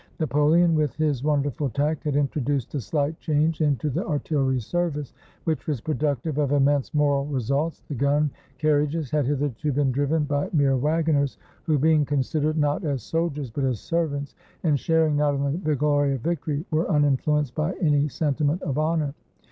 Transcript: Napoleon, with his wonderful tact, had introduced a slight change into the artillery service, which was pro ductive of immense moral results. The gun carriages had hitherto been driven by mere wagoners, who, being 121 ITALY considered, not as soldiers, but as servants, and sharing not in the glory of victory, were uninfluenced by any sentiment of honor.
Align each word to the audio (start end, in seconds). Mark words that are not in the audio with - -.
Napoleon, 0.19 0.73
with 0.73 0.95
his 0.95 1.23
wonderful 1.23 1.69
tact, 1.69 2.05
had 2.05 2.15
introduced 2.15 2.73
a 2.73 2.81
slight 2.81 3.19
change 3.19 3.61
into 3.61 3.87
the 3.91 4.03
artillery 4.03 4.59
service, 4.59 5.13
which 5.43 5.67
was 5.67 5.79
pro 5.79 5.93
ductive 5.93 6.39
of 6.39 6.53
immense 6.53 6.91
moral 6.95 7.27
results. 7.27 7.83
The 7.87 7.93
gun 7.93 8.31
carriages 8.57 9.11
had 9.11 9.27
hitherto 9.27 9.71
been 9.71 9.91
driven 9.91 10.23
by 10.23 10.49
mere 10.53 10.75
wagoners, 10.75 11.37
who, 11.65 11.77
being 11.77 11.99
121 11.99 12.03
ITALY 12.03 12.17
considered, 12.17 12.57
not 12.59 12.83
as 12.83 13.03
soldiers, 13.03 13.51
but 13.51 13.63
as 13.63 13.79
servants, 13.79 14.33
and 14.63 14.79
sharing 14.79 15.17
not 15.17 15.35
in 15.35 15.63
the 15.63 15.75
glory 15.75 16.15
of 16.15 16.21
victory, 16.21 16.65
were 16.71 16.85
uninfluenced 16.89 17.53
by 17.53 17.73
any 17.75 18.07
sentiment 18.07 18.63
of 18.63 18.79
honor. 18.79 19.13